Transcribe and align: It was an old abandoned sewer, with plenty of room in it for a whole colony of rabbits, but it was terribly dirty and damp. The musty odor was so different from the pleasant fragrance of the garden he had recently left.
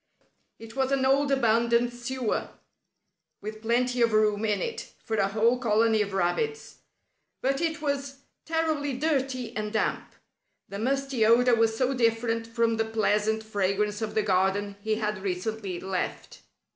It 0.57 0.75
was 0.75 0.91
an 0.91 1.05
old 1.05 1.31
abandoned 1.31 1.93
sewer, 1.93 2.47
with 3.39 3.61
plenty 3.61 4.01
of 4.01 4.13
room 4.13 4.45
in 4.45 4.59
it 4.59 4.93
for 5.03 5.17
a 5.17 5.27
whole 5.27 5.59
colony 5.59 6.01
of 6.01 6.13
rabbits, 6.13 6.77
but 7.39 7.61
it 7.61 7.83
was 7.83 8.15
terribly 8.43 8.93
dirty 8.97 9.55
and 9.55 9.71
damp. 9.71 10.13
The 10.69 10.79
musty 10.79 11.23
odor 11.23 11.53
was 11.53 11.77
so 11.77 11.93
different 11.93 12.47
from 12.47 12.77
the 12.77 12.85
pleasant 12.85 13.43
fragrance 13.43 14.01
of 14.01 14.15
the 14.15 14.23
garden 14.23 14.75
he 14.81 14.95
had 14.95 15.19
recently 15.21 15.79
left. 15.79 16.41